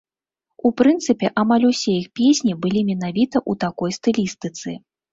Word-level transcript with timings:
У 0.69 0.71
прынцыпе, 0.81 1.27
амаль 1.43 1.67
усе 1.71 1.93
іх 1.99 2.09
песні 2.23 2.57
былі 2.65 2.85
менавіта 2.91 3.37
ў 3.49 3.53
такой 3.69 3.99
стылістыцы. 4.03 4.69